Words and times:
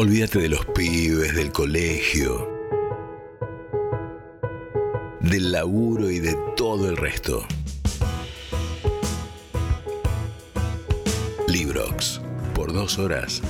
Olvídate 0.00 0.38
de 0.38 0.48
los 0.48 0.64
pibes, 0.64 1.34
del 1.34 1.50
colegio, 1.50 2.48
del 5.18 5.50
laburo 5.50 6.08
y 6.08 6.20
de 6.20 6.38
todo 6.54 6.88
el 6.88 6.96
resto. 6.96 7.44
Librox. 11.48 12.20
Por 12.54 12.72
dos 12.72 12.96
horas, 13.00 13.42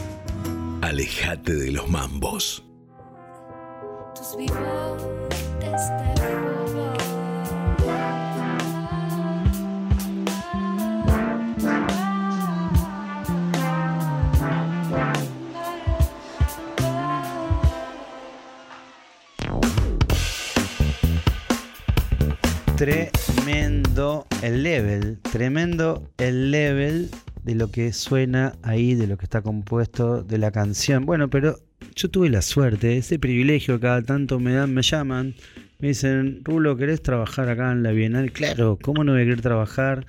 alejate 0.80 1.54
de 1.54 1.70
los 1.70 1.86
mambos. 1.90 2.64
Tremendo 22.79 24.29
el 24.41 24.63
level, 24.63 25.18
tremendo 25.32 26.13
el 26.17 26.53
level 26.53 27.11
de 27.43 27.57
lo 27.57 27.73
que 27.73 27.93
suena 27.93 28.53
ahí, 28.63 28.95
de 28.95 29.09
lo 29.09 29.18
que 29.18 29.25
está 29.25 29.43
compuesto 29.43 30.23
de 30.23 30.39
la 30.39 30.53
canción. 30.53 31.04
Bueno, 31.04 31.29
pero 31.29 31.59
yo 31.96 32.09
tuve 32.09 32.31
la 32.31 32.41
suerte, 32.41 32.97
ese 32.97 33.19
privilegio, 33.19 33.81
cada 33.81 34.01
tanto 34.03 34.39
me 34.39 34.53
dan, 34.53 34.73
me 34.75 34.83
llaman, 34.83 35.34
me 35.81 35.89
dicen, 35.89 36.42
Rulo, 36.45 36.77
¿querés 36.77 37.03
trabajar 37.03 37.48
acá 37.48 37.73
en 37.73 37.83
la 37.83 37.91
Bienal? 37.91 38.31
Claro, 38.31 38.79
¿cómo 38.81 39.03
no 39.03 39.11
voy 39.11 39.23
a 39.23 39.25
querer 39.25 39.41
trabajar 39.41 40.06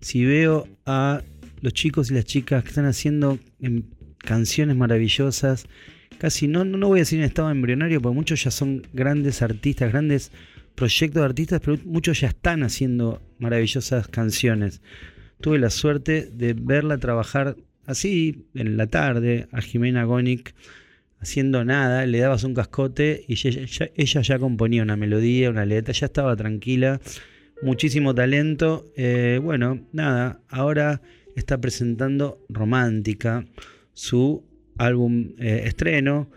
si 0.00 0.24
veo 0.24 0.66
a 0.86 1.20
los 1.60 1.74
chicos 1.74 2.10
y 2.10 2.14
las 2.14 2.24
chicas 2.24 2.62
que 2.62 2.70
están 2.70 2.86
haciendo 2.86 3.38
canciones 4.16 4.76
maravillosas? 4.76 5.66
Casi 6.16 6.48
no, 6.48 6.64
no 6.64 6.88
voy 6.88 7.00
a 7.00 7.02
decir 7.02 7.18
en 7.18 7.26
estado 7.26 7.50
embrionario, 7.50 8.00
porque 8.00 8.16
muchos 8.16 8.42
ya 8.42 8.50
son 8.50 8.82
grandes 8.94 9.42
artistas, 9.42 9.92
grandes 9.92 10.32
proyectos 10.78 11.20
de 11.20 11.26
artistas, 11.26 11.60
pero 11.64 11.76
muchos 11.84 12.20
ya 12.20 12.28
están 12.28 12.62
haciendo 12.62 13.20
maravillosas 13.38 14.08
canciones. 14.08 14.80
Tuve 15.40 15.58
la 15.58 15.70
suerte 15.70 16.30
de 16.32 16.54
verla 16.54 16.98
trabajar 16.98 17.56
así 17.86 18.46
en 18.54 18.76
la 18.76 18.86
tarde 18.86 19.48
a 19.52 19.60
Jimena 19.60 20.04
Gonic 20.04 20.54
haciendo 21.20 21.64
nada, 21.64 22.06
le 22.06 22.18
dabas 22.18 22.44
un 22.44 22.54
cascote 22.54 23.24
y 23.26 23.34
ella, 23.34 24.22
ya 24.22 24.38
componía 24.38 24.82
una 24.82 24.96
melodía, 24.96 25.50
una 25.50 25.66
letra, 25.66 25.92
ya 25.92 26.06
estaba 26.06 26.36
tranquila, 26.36 27.00
muchísimo 27.62 28.14
talento. 28.14 28.84
Eh, 28.96 29.40
bueno, 29.42 29.80
nada, 29.92 30.40
ahora 30.48 31.02
está 31.34 31.60
presentando 31.60 32.44
Romántica, 32.48 33.44
su 33.94 34.44
álbum 34.76 35.34
eh, 35.38 35.62
estreno. 35.66 36.30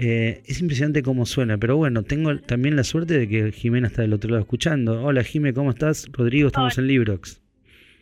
Eh, 0.00 0.42
es 0.46 0.60
impresionante 0.60 1.02
cómo 1.02 1.26
suena, 1.26 1.58
pero 1.58 1.76
bueno, 1.76 2.04
tengo 2.04 2.38
también 2.38 2.76
la 2.76 2.84
suerte 2.84 3.18
de 3.18 3.28
que 3.28 3.50
Jimena 3.50 3.88
está 3.88 4.02
del 4.02 4.12
otro 4.12 4.30
lado 4.30 4.42
escuchando. 4.42 5.02
Hola 5.02 5.24
Jimé, 5.24 5.52
¿cómo 5.52 5.70
estás? 5.70 6.08
Rodrigo, 6.12 6.46
estamos 6.46 6.78
en 6.78 6.86
Librox. 6.86 7.42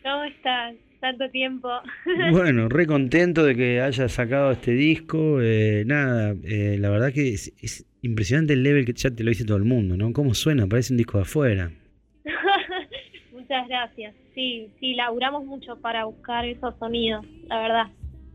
¿Cómo 0.03 0.23
estás? 0.25 0.75
Tanto 0.99 1.27
tiempo. 1.31 1.67
bueno, 2.31 2.69
re 2.69 2.85
contento 2.85 3.43
de 3.43 3.55
que 3.55 3.81
hayas 3.81 4.11
sacado 4.11 4.51
este 4.51 4.73
disco. 4.73 5.41
Eh, 5.41 5.85
nada, 5.87 6.35
eh, 6.43 6.77
la 6.79 6.91
verdad 6.91 7.11
que 7.11 7.33
es, 7.33 7.83
impresionante 8.03 8.53
el 8.53 8.61
level 8.61 8.85
que 8.85 8.93
ya 8.93 9.09
te 9.09 9.23
lo 9.23 9.29
dice 9.29 9.43
todo 9.43 9.57
el 9.57 9.65
mundo, 9.65 9.97
¿no? 9.97 10.13
¿Cómo 10.13 10.35
suena? 10.35 10.67
Parece 10.67 10.93
un 10.93 10.97
disco 10.97 11.17
de 11.17 11.23
afuera. 11.23 11.71
Muchas 13.31 13.67
gracias. 13.67 14.13
Sí, 14.35 14.69
sí, 14.79 14.93
laburamos 14.93 15.45
mucho 15.45 15.75
para 15.81 16.05
buscar 16.05 16.45
esos 16.45 16.77
sonidos, 16.77 17.25
la 17.49 17.59
verdad 17.59 17.87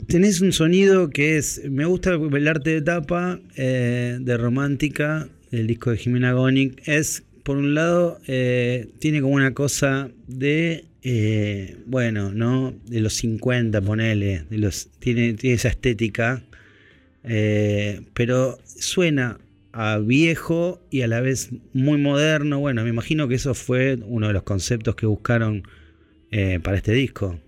tenés 0.06 0.40
un 0.40 0.52
sonido 0.52 1.10
que 1.10 1.36
es, 1.36 1.62
me 1.70 1.84
gusta 1.84 2.12
el 2.14 2.48
arte 2.48 2.70
de 2.70 2.82
tapa 2.82 3.40
eh, 3.56 4.18
de 4.20 4.36
romántica, 4.36 5.28
el 5.50 5.66
disco 5.66 5.90
de 5.90 5.98
Jimena 5.98 6.32
Gonic, 6.32 6.82
es, 6.86 7.24
por 7.42 7.56
un 7.56 7.74
lado, 7.74 8.18
eh, 8.26 8.88
tiene 8.98 9.20
como 9.20 9.34
una 9.34 9.54
cosa 9.54 10.10
de, 10.26 10.84
eh, 11.02 11.76
bueno, 11.86 12.32
¿no? 12.32 12.74
De 12.86 13.00
los 13.00 13.14
50, 13.14 13.80
ponele, 13.80 14.44
de 14.48 14.58
los, 14.58 14.88
tiene, 14.98 15.34
tiene 15.34 15.56
esa 15.56 15.68
estética, 15.68 16.42
pero 17.22 18.58
suena 18.64 19.38
a 19.72 19.98
viejo 19.98 20.82
y 20.90 21.02
a 21.02 21.06
la 21.06 21.20
vez 21.20 21.50
muy 21.72 21.98
moderno. 21.98 22.58
Bueno, 22.58 22.82
me 22.82 22.90
imagino 22.90 23.28
que 23.28 23.36
eso 23.36 23.54
fue 23.54 23.98
uno 24.04 24.26
de 24.26 24.32
los 24.32 24.42
conceptos 24.42 24.96
que 24.96 25.06
buscaron 25.06 25.62
para 26.62 26.76
este 26.76 26.92
disco. 26.92 27.38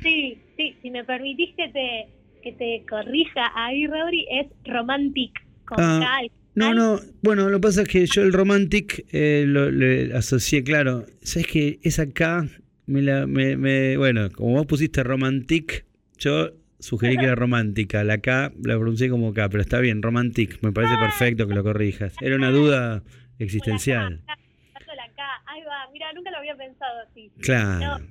Sí, 0.00 0.38
sí, 0.58 0.76
si 0.82 0.90
me 0.90 1.04
permitís 1.04 1.54
que 1.56 1.68
te, 1.68 2.08
que 2.42 2.52
te 2.52 2.84
corrija 2.86 3.50
ahí, 3.54 3.86
Rodri, 3.86 4.26
es 4.30 4.46
romantic 4.64 5.32
con 5.64 5.78
ah, 5.80 6.20
No, 6.54 6.74
no, 6.74 7.00
bueno, 7.22 7.48
lo 7.48 7.58
que 7.58 7.62
pasa 7.62 7.82
es 7.82 7.88
que 7.88 8.04
yo 8.06 8.22
el 8.22 8.32
romantic 8.32 9.06
eh, 9.12 9.44
lo 9.46 9.70
le 9.70 10.14
asocié, 10.14 10.62
claro, 10.64 11.06
sabes 11.22 11.46
que 11.46 11.78
esa 11.82 12.10
K, 12.10 12.46
me 12.86 13.02
la, 13.02 13.26
me, 13.26 13.56
me, 13.56 13.96
bueno, 13.96 14.28
como 14.30 14.54
vos 14.54 14.66
pusiste 14.66 15.02
romantic, 15.04 15.86
yo 16.18 16.50
sugerí 16.80 17.16
que 17.16 17.24
era 17.24 17.34
romántica, 17.36 18.02
la 18.02 18.18
K 18.18 18.52
la 18.62 18.76
pronuncié 18.76 19.08
como 19.08 19.32
K, 19.32 19.48
pero 19.48 19.62
está 19.62 19.78
bien, 19.78 20.02
romantic, 20.02 20.58
me 20.62 20.72
parece 20.72 20.96
perfecto 20.96 21.46
que 21.46 21.54
lo 21.54 21.62
corrijas, 21.62 22.14
era 22.20 22.36
una 22.36 22.50
duda 22.50 23.02
existencial. 23.38 24.22
La 24.26 25.08
K, 25.14 25.22
ahí 25.46 25.62
va, 25.62 25.88
mira, 25.92 26.12
nunca 26.12 26.30
lo 26.32 26.38
había 26.38 26.56
pensado 26.56 27.00
así. 27.08 27.30
Claro. 27.40 28.04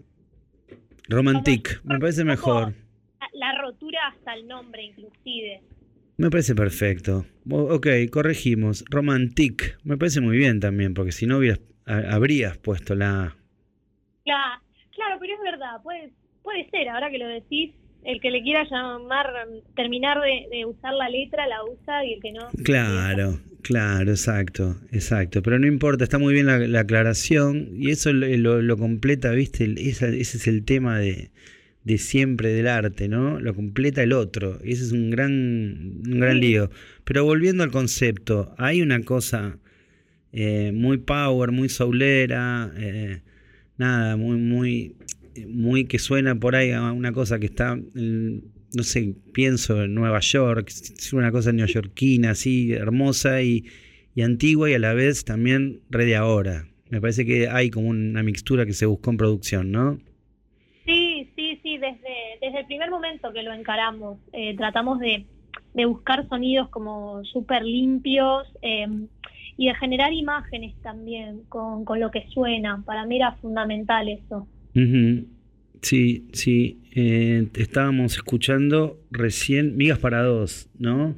Romantic, 1.10 1.82
me 1.84 2.00
parece 2.00 2.24
mejor. 2.24 2.74
La 3.34 3.62
rotura 3.62 4.00
hasta 4.10 4.34
el 4.34 4.48
nombre, 4.48 4.84
inclusive. 4.84 5.62
Me 6.18 6.30
parece 6.30 6.56
perfecto. 6.56 7.26
Ok, 7.50 7.88
corregimos. 8.12 8.84
Romantic. 8.90 9.78
Me 9.84 9.98
parece 9.98 10.20
muy 10.22 10.38
bien 10.38 10.60
también, 10.60 10.94
porque 10.94 11.12
si 11.12 11.28
no 11.28 11.38
hubieras, 11.38 11.62
habrías 11.86 12.58
puesto 12.58 12.96
la... 12.96 13.36
Claro, 14.24 14.62
claro, 14.96 15.18
pero 15.20 15.34
es 15.36 15.42
verdad. 15.44 15.82
Puede, 15.84 16.12
puede 16.42 16.70
ser, 16.70 16.90
ahora 16.90 17.10
que 17.12 17.20
lo 17.20 17.28
decís, 17.28 17.74
el 18.04 18.22
que 18.22 18.32
le 18.32 18.42
quiera 18.42 18.66
llamar, 18.70 19.28
terminar 19.76 20.20
de, 20.22 20.66
usar 20.66 20.94
la 20.94 21.10
letra, 21.10 21.48
la 21.48 21.64
usa 21.66 22.06
y 22.06 22.14
el 22.14 22.22
que 22.22 22.32
no. 22.32 22.48
Claro, 22.64 23.40
claro, 23.62 24.12
exacto, 24.12 24.78
exacto. 24.92 25.42
Pero 25.42 25.60
no 25.60 25.68
importa, 25.68 26.04
está 26.04 26.18
muy 26.18 26.34
bien 26.34 26.72
la, 26.72 26.80
aclaración 26.80 27.70
y 27.74 27.92
eso 27.92 28.14
lo, 28.14 28.78
completa, 28.78 29.32
¿viste? 29.32 29.74
ese 29.78 30.20
es 30.20 30.48
el 30.48 30.64
tema 30.64 31.00
de, 31.00 31.32
de, 31.84 31.98
siempre 31.98 32.50
del 32.54 32.68
arte, 32.68 33.08
¿no? 33.08 33.40
Lo 33.40 33.54
completa 33.54 34.04
el 34.04 34.14
otro. 34.14 34.60
Y 34.64 34.74
ese 34.74 34.86
es 34.86 34.92
un 34.92 35.10
gran, 35.10 36.02
un 36.06 36.20
gran 36.20 36.40
lío. 36.40 36.70
Pero 37.04 37.26
volviendo 37.26 37.64
al 37.64 37.72
concepto, 37.72 38.56
hay 38.58 38.82
una 38.82 39.02
cosa 39.02 39.60
eh, 40.32 40.72
muy 40.74 40.98
power, 40.98 41.52
muy 41.52 41.70
soulera, 41.70 42.72
eh, 42.78 43.22
nada, 43.78 44.18
muy, 44.18 44.38
muy 44.38 44.97
muy 45.48 45.86
que 45.86 46.00
suena 46.00 46.36
por 46.36 46.56
ahí 46.56 46.72
a 46.72 46.92
una 46.92 47.12
cosa 47.12 47.40
que 47.40 47.48
está, 47.48 47.76
no 47.76 48.84
sé, 48.84 49.16
pienso 49.34 49.84
en 49.84 49.94
Nueva 49.94 50.20
York, 50.20 50.68
es 50.70 51.14
una 51.14 51.32
cosa 51.32 51.52
neoyorquina, 51.52 52.32
así, 52.32 52.74
hermosa 52.74 53.42
y, 53.42 53.66
antigua 54.24 54.70
y 54.70 54.74
a 54.74 54.80
la 54.80 54.94
vez 54.94 55.26
también 55.26 55.82
red 55.92 56.08
de 56.08 56.16
ahora. 56.16 56.66
Me 56.90 57.00
parece 57.00 57.24
que 57.26 57.50
hay 57.50 57.70
como 57.70 57.90
una 57.90 58.24
mixtura 58.24 58.66
que 58.66 58.74
se 58.74 58.88
buscó 58.88 59.12
en 59.12 59.18
producción, 59.18 59.72
¿no? 59.72 60.00
Sí, 60.86 61.30
sí, 61.36 61.60
sí, 61.62 61.78
desde, 61.78 62.40
desde 62.42 62.62
el 62.62 62.66
primer 62.66 62.90
momento 62.90 63.32
que 63.32 63.44
lo 63.44 63.54
encaramos, 63.54 64.18
eh, 64.34 64.56
tratamos 64.56 65.00
de, 65.00 65.26
buscar 65.86 66.28
sonidos 66.28 66.70
como 66.70 67.24
súper 67.26 67.62
limpios 67.62 68.48
em, 68.64 69.08
y 69.58 69.68
de 69.68 69.76
generar 69.76 70.12
imágenes 70.12 70.74
también 70.82 71.44
con, 71.50 71.86
con 71.86 72.00
lo 72.00 72.10
que 72.10 72.28
suena. 72.30 72.82
Para 72.84 73.06
mí 73.06 73.18
era 73.18 73.34
fundamental 73.34 74.10
eso. 74.10 74.48
Sí, 75.82 76.28
sí. 76.34 76.82
Eh, 76.92 77.48
estábamos 77.56 78.16
escuchando 78.16 79.00
recién 79.12 79.78
Migas 79.78 80.00
para 80.00 80.24
dos, 80.24 80.68
¿no? 80.80 81.16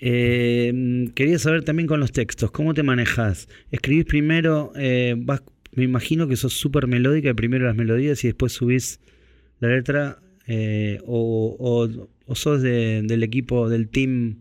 Eh, 0.00 1.10
quería 1.14 1.38
saber 1.38 1.64
también 1.64 1.86
con 1.86 2.00
los 2.00 2.12
textos, 2.12 2.50
¿cómo 2.50 2.72
te 2.72 2.82
manejas? 2.82 3.48
¿Escribís 3.70 4.06
primero, 4.06 4.72
eh, 4.76 5.16
me 5.72 5.84
imagino 5.84 6.28
que 6.28 6.36
sos 6.36 6.54
súper 6.54 6.86
melódica, 6.86 7.34
primero 7.34 7.66
las 7.66 7.76
melodías 7.76 8.24
y 8.24 8.28
después 8.28 8.52
subís 8.52 9.00
la 9.60 9.68
letra, 9.68 10.22
o, 11.04 11.90
o, 12.26 12.34
sos 12.34 12.62
del 12.62 13.22
equipo, 13.22 13.68
del 13.68 13.88
team, 13.88 14.38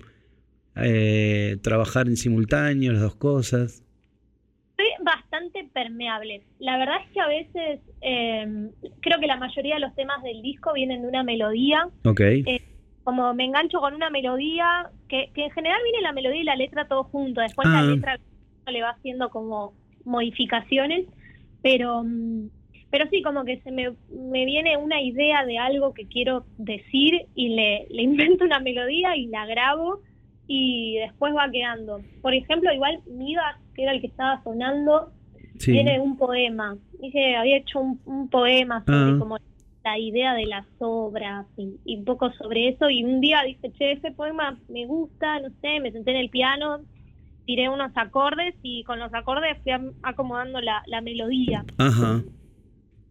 trabajar 1.61 2.07
en 2.07 2.15
simultáneo, 2.15 2.93
las 2.93 3.01
dos 3.01 3.15
cosas? 3.15 3.83
Permeable. 5.77 6.41
La 6.57 6.75
verdad 6.79 6.95
es 7.05 7.11
que 7.11 7.19
a 7.19 7.27
veces 7.27 7.81
em, 8.01 8.71
creo 8.99 9.19
que 9.19 9.27
la 9.27 9.37
mayoría 9.37 9.75
de 9.75 9.81
los 9.81 9.93
temas 9.93 10.23
del 10.23 10.41
disco 10.41 10.73
vienen 10.73 11.03
de 11.03 11.07
una 11.07 11.21
melodía. 11.21 11.87
Ok. 12.03 12.19
Eh, 12.21 12.61
como 13.03 13.31
me 13.35 13.45
engancho 13.45 13.79
con 13.79 13.93
una 13.93 14.09
melodía, 14.09 14.89
que, 15.07 15.29
en 15.35 15.51
general 15.51 15.79
viene 15.83 16.01
la 16.01 16.13
melodía 16.13 16.41
y 16.41 16.45
la 16.45 16.55
letra 16.55 16.87
todo 16.87 17.03
junto. 17.03 17.41
Después 17.41 17.67
la 17.69 17.79
ah. 17.79 17.83
letra 17.83 18.19
le 18.67 18.81
va 18.81 18.89
haciendo 18.89 19.29
como 19.29 19.73
modificaciones. 20.03 21.05
Pero, 21.61 22.03
mm, 22.03 22.49
pero 22.89 23.07
sí, 23.11 23.21
como 23.21 23.45
que 23.45 23.61
se 23.61 23.71
me, 23.71 23.91
me 24.09 24.45
viene 24.45 24.77
una 24.77 24.99
idea 24.99 25.45
de 25.45 25.59
algo 25.59 25.93
que 25.93 26.07
quiero 26.07 26.45
decir 26.57 27.27
y 27.35 27.49
le, 27.49 27.85
le 27.91 28.01
invento 28.09 28.45
una 28.45 28.59
melodía 28.59 29.15
y 29.15 29.27
la 29.27 29.45
grabo 29.45 30.01
y 30.47 30.97
después 30.97 31.35
va 31.35 31.51
quedando. 31.51 32.01
Por 32.23 32.33
ejemplo, 32.33 32.73
igual 32.73 32.99
Midas, 33.05 33.57
que 33.75 33.83
era 33.83 33.91
el 33.91 34.01
que 34.01 34.07
estaba 34.07 34.41
sonando, 34.43 35.11
tiene 35.57 35.99
un 35.99 36.17
poema. 36.17 36.77
Dije, 37.01 37.35
había 37.35 37.57
hecho 37.57 37.79
un, 37.79 38.29
poema 38.29 38.83
sobre 38.85 39.11
ah. 39.11 39.15
como 39.19 39.37
la 39.83 39.99
idea 39.99 40.33
de 40.33 40.45
las 40.45 40.65
obras 40.79 41.45
y, 41.57 41.97
un 41.97 42.05
poco 42.05 42.31
sobre 42.33 42.69
eso. 42.69 42.89
Y 42.89 43.03
un 43.03 43.21
día 43.21 43.43
dije, 43.43 43.71
che, 43.77 43.93
ese 43.93 44.11
poema 44.11 44.57
me 44.69 44.85
gusta, 44.85 45.39
no 45.39 45.49
sé, 45.61 45.79
me 45.81 45.91
senté 45.91 46.11
en 46.11 46.17
el 46.17 46.29
piano, 46.29 46.81
tiré 47.45 47.69
unos 47.69 47.91
acordes 47.95 48.55
y 48.61 48.83
con 48.83 48.99
los 48.99 49.13
acordes 49.13 49.57
fui 49.63 49.71
acomodando 50.03 50.61
la, 50.61 50.83
la 50.87 51.01
melodía. 51.01 51.65
Ajá. 51.77 52.23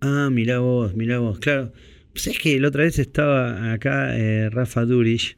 Ah, 0.00 0.28
mira 0.30 0.58
vos, 0.58 0.94
mira 0.94 1.18
vos, 1.18 1.38
claro. 1.38 1.72
Pues 2.12 2.28
es 2.28 2.38
que 2.38 2.58
la 2.60 2.68
otra 2.68 2.84
vez 2.84 2.98
estaba 2.98 3.72
acá 3.72 4.16
eh, 4.16 4.48
Rafa 4.50 4.84
Durich, 4.84 5.36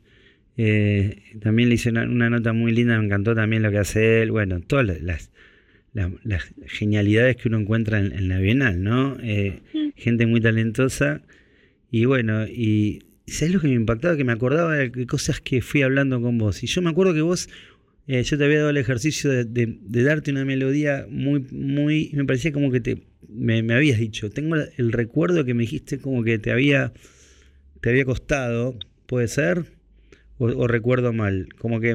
eh, 0.56 1.22
también 1.40 1.68
le 1.68 1.76
hice 1.76 1.90
una, 1.90 2.30
nota 2.30 2.52
muy 2.52 2.72
linda, 2.72 2.98
me 2.98 3.04
encantó 3.04 3.34
también 3.34 3.62
lo 3.62 3.70
que 3.70 3.78
hace 3.78 4.22
él, 4.22 4.30
bueno, 4.30 4.60
todas 4.60 5.00
las, 5.02 5.32
las, 6.24 6.52
genialidades 6.66 7.36
que 7.36 7.48
uno 7.48 7.58
encuentra 7.58 7.98
en, 7.98 8.28
la 8.28 8.38
Bienal, 8.38 8.82
¿no? 8.82 9.16
Eh, 9.22 9.60
gente 9.96 10.26
muy 10.26 10.40
talentosa 10.40 11.22
y 11.90 12.04
bueno, 12.04 12.46
y 12.46 13.02
¿sabes 13.26 13.54
lo 13.54 13.60
que 13.60 13.68
me 13.68 13.74
impactaba? 13.74 14.16
Que 14.16 14.24
me 14.24 14.32
acordaba 14.32 14.74
de 14.74 15.06
cosas 15.06 15.40
que 15.40 15.60
fui 15.62 15.82
hablando 15.82 16.20
con 16.20 16.38
vos. 16.38 16.62
Y 16.62 16.66
yo 16.66 16.82
me 16.82 16.90
acuerdo 16.90 17.14
que 17.14 17.22
vos 17.22 17.48
eh, 18.08 18.22
yo 18.22 18.38
te 18.38 18.44
había 18.44 18.60
dado 18.60 18.70
el 18.70 18.78
ejercicio 18.78 19.30
de, 19.30 19.78
darte 19.82 20.30
una 20.30 20.46
melodía 20.46 21.06
muy, 21.10 21.40
muy, 21.50 22.10
me 22.14 22.24
parecía 22.24 22.52
como 22.52 22.70
que 22.70 22.80
te, 22.80 23.02
me, 23.28 23.58
habías 23.74 23.98
dicho, 23.98 24.30
tengo 24.30 24.56
el 24.56 24.92
recuerdo 24.92 25.44
que 25.44 25.52
me 25.52 25.64
dijiste 25.64 25.98
como 25.98 26.24
que 26.24 26.38
te 26.38 26.50
había, 26.50 26.94
te 27.82 27.90
había 27.90 28.06
costado, 28.06 28.78
¿puede 29.04 29.28
ser? 29.28 29.66
O, 30.38 30.66
recuerdo 30.66 31.12
mal, 31.12 31.50
como 31.58 31.80
que 31.80 31.94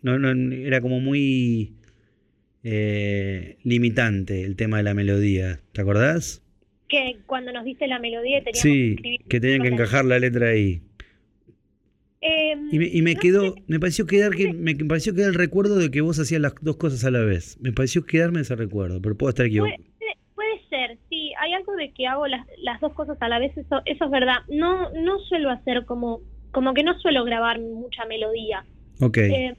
no, 0.00 0.18
no, 0.18 0.54
era 0.54 0.80
como 0.80 1.00
muy 1.00 1.74
eh, 2.64 3.58
limitante 3.64 4.44
el 4.44 4.56
tema 4.56 4.76
de 4.78 4.82
la 4.84 4.94
melodía, 4.94 5.60
¿te 5.72 5.80
acordás? 5.80 6.42
Que 6.88 7.18
cuando 7.26 7.52
nos 7.52 7.64
diste 7.64 7.86
la 7.86 7.98
melodía 7.98 8.42
teníamos 8.42 8.60
sí, 8.60 8.96
que, 9.28 9.40
tenían 9.40 9.62
que 9.62 9.68
encajar 9.68 10.04
la 10.04 10.18
letra 10.18 10.48
ahí. 10.48 10.82
Em, 12.20 12.68
y 12.70 13.02
me, 13.02 13.16
quedó, 13.16 13.56
me 13.66 13.80
pareció 13.80 14.06
quedar 14.06 14.30
que 14.36 14.52
me 14.52 14.76
pareció 14.76 15.12
quedar 15.12 15.30
el 15.30 15.34
recuerdo 15.34 15.76
de 15.76 15.90
que 15.90 16.02
vos 16.02 16.20
hacías 16.20 16.40
las 16.40 16.54
dos 16.60 16.76
cosas 16.76 17.04
a 17.04 17.10
la 17.10 17.20
vez. 17.20 17.58
Me 17.60 17.72
pareció 17.72 18.06
quedarme 18.06 18.40
ese 18.40 18.54
recuerdo, 18.54 19.02
pero 19.02 19.16
puedo 19.16 19.30
estar 19.30 19.46
equivocado. 19.46 19.82
Puede, 20.36 20.60
ser, 20.70 20.98
sí, 21.10 21.32
hay 21.40 21.52
algo 21.52 21.74
de 21.74 21.90
que 21.92 22.06
hago 22.06 22.28
las, 22.28 22.46
las 22.58 22.80
dos 22.80 22.92
cosas 22.92 23.18
a 23.20 23.28
la 23.28 23.40
vez, 23.40 23.56
eso, 23.56 23.82
eso 23.86 24.04
es 24.04 24.10
verdad. 24.10 24.36
No, 24.48 24.90
no 24.92 25.18
suelo 25.20 25.50
hacer 25.50 25.84
como, 25.84 26.20
como 26.52 26.74
que 26.74 26.84
no 26.84 26.96
suelo 27.00 27.24
grabar 27.24 27.60
mucha 27.60 28.04
melodía. 28.04 28.64
Ok. 29.00 29.18
Eh, 29.18 29.56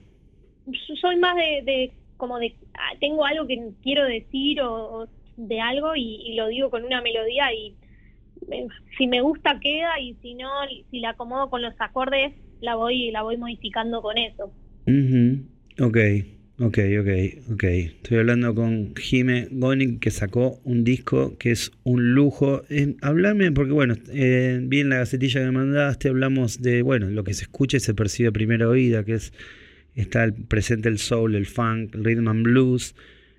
soy 1.02 1.18
más 1.18 1.36
de, 1.36 1.92
como 2.24 2.40
de, 2.40 2.56
ah, 2.76 2.96
tengo 3.02 3.26
algo 3.26 3.46
que 3.46 3.72
quiero 3.82 4.06
decir 4.06 4.62
o, 4.62 5.10
de 5.36 5.60
algo 5.60 5.94
y, 5.94 6.36
lo 6.36 6.48
digo 6.48 6.70
con 6.70 6.86
una 6.86 7.02
melodía 7.02 7.54
y 7.54 7.76
eh, 8.50 8.66
si 8.98 9.08
me 9.08 9.20
gusta 9.20 9.60
queda 9.60 10.00
y 10.00 10.14
si 10.22 10.36
no, 10.36 10.50
si 10.90 11.02
la 11.02 11.10
acomodo 11.10 11.50
con 11.50 11.62
los 11.62 11.74
acordes 11.80 12.32
la 12.62 12.76
voy, 12.76 13.12
la 13.12 13.24
voy 13.24 13.36
modificando 13.36 14.02
con 14.02 14.18
eso. 14.18 14.54
Ok, 15.82 15.98
ok, 16.60 16.78
ok, 17.02 17.52
ok. 17.52 17.64
Estoy 17.64 18.20
hablando 18.20 18.56
con 18.56 18.96
Jime 18.96 19.50
Goning 19.52 20.00
que 20.00 20.10
sacó 20.10 20.62
un 20.64 20.86
disco 20.86 21.38
que 21.38 21.52
es 21.52 21.74
un 21.84 22.14
lujo. 22.14 22.64
Eh, 22.70 22.96
hablame, 23.02 23.52
porque 23.52 23.74
bueno, 23.74 23.96
eh, 24.14 24.62
vi 24.64 24.80
en 24.80 24.88
la 24.88 25.00
gacetilla 25.00 25.42
que 25.42 25.48
me 25.48 25.52
mandaste, 25.52 26.08
hablamos 26.08 26.62
de, 26.62 26.84
bueno, 26.84 27.10
lo 27.10 27.26
que 27.26 27.34
se 27.34 27.44
escucha 27.44 27.76
y 27.76 27.82
se 27.82 27.94
percibe 27.94 28.30
a 28.30 28.32
primera 28.32 28.70
oída, 28.70 29.04
que 29.04 29.16
es, 29.16 29.34
está 29.96 30.24
el, 30.24 30.34
presente 30.34 30.90
el 30.90 30.98
soul, 30.98 31.36
el 31.36 31.46
funk, 31.46 31.96
el 31.96 32.04
rhythm 32.04 32.28
and 32.28 32.44
blues, 32.44 32.96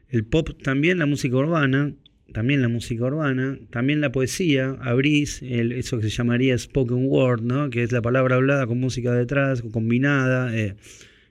el 0.09 0.25
pop 0.25 0.51
también, 0.63 0.99
la 0.99 1.07
música 1.07 1.37
urbana, 1.37 1.93
también 2.33 2.63
la 2.63 2.69
música 2.69 3.05
urbana, 3.05 3.59
también 3.71 4.01
la 4.01 4.11
poesía, 4.11 4.77
abrís 4.81 5.43
el, 5.43 5.73
eso 5.73 5.99
que 5.99 6.05
se 6.05 6.11
llamaría 6.11 6.57
spoken 6.59 7.07
word, 7.07 7.43
¿no? 7.43 7.71
que 7.71 7.83
es 7.83 7.93
la 7.93 8.03
palabra 8.03 8.37
hablada 8.37 8.67
con 8.67 8.81
música 8.81 9.13
detrás, 9.13 9.63
combinada, 9.63 10.57
eh, 10.57 10.75